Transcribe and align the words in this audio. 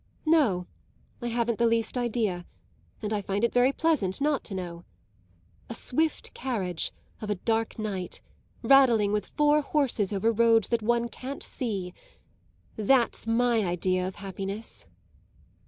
"No, 0.25 0.65
I 1.21 1.27
haven't 1.27 1.59
the 1.59 1.67
least 1.67 1.95
idea, 1.95 2.47
and 3.03 3.13
I 3.13 3.21
find 3.21 3.43
it 3.43 3.53
very 3.53 3.71
pleasant 3.71 4.19
not 4.19 4.43
to 4.45 4.55
know. 4.55 4.83
A 5.69 5.75
swift 5.75 6.33
carriage, 6.33 6.91
of 7.21 7.29
a 7.29 7.35
dark 7.35 7.77
night, 7.77 8.19
rattling 8.63 9.11
with 9.11 9.27
four 9.27 9.61
horses 9.61 10.11
over 10.11 10.31
roads 10.31 10.69
that 10.69 10.81
one 10.81 11.07
can't 11.07 11.43
see 11.43 11.93
that's 12.75 13.27
my 13.27 13.63
idea 13.63 14.07
of 14.07 14.15
happiness." 14.15 14.87